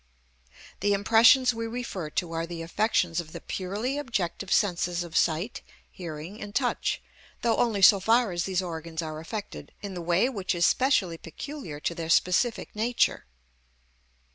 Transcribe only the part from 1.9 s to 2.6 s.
to are